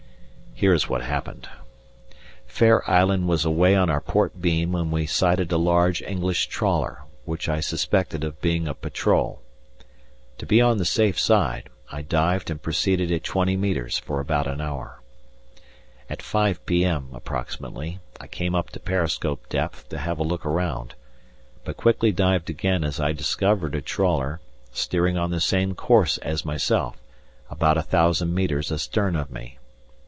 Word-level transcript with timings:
Here 0.53 0.73
is 0.75 0.87
what 0.87 1.01
happened: 1.01 1.49
Fair 2.45 2.87
Island 2.87 3.27
was 3.27 3.45
away 3.45 3.75
on 3.75 3.89
our 3.89 4.01
port 4.01 4.39
beam 4.39 4.73
when 4.73 4.91
we 4.91 5.07
sighted 5.07 5.51
a 5.51 5.57
large 5.57 6.03
English 6.03 6.49
trawler, 6.49 7.01
which 7.25 7.49
I 7.49 7.59
suspected 7.61 8.23
of 8.23 8.39
being 8.41 8.67
a 8.67 8.75
patrol. 8.75 9.41
To 10.37 10.45
be 10.45 10.61
on 10.61 10.77
the 10.77 10.85
safe 10.85 11.19
side, 11.19 11.67
I 11.91 12.03
dived 12.03 12.51
and 12.51 12.61
proceeded 12.61 13.11
at 13.11 13.23
twenty 13.23 13.57
metres 13.57 13.97
for 13.97 14.19
about 14.19 14.45
an 14.45 14.61
hour. 14.61 15.01
At 16.07 16.21
5 16.21 16.63
p.m. 16.67 17.09
(approximately) 17.15 17.97
I 18.19 18.27
came 18.27 18.53
up 18.53 18.69
to 18.71 18.79
periscope 18.79 19.49
depth 19.49 19.89
to 19.89 19.97
have 19.97 20.19
a 20.19 20.23
look 20.23 20.45
round, 20.45 20.93
but 21.65 21.75
quickly 21.75 22.11
dived 22.11 22.51
again 22.51 22.83
as 22.83 22.99
I 22.99 23.13
discovered 23.13 23.73
a 23.73 23.81
trawler, 23.81 24.41
steering 24.71 25.17
on 25.17 25.31
the 25.31 25.41
same 25.41 25.73
course 25.73 26.19
as 26.19 26.45
myself, 26.45 27.01
about 27.49 27.77
a 27.77 27.81
thousand 27.81 28.35
metres 28.35 28.71
astern 28.71 29.15
of 29.15 29.31
me. 29.31 29.57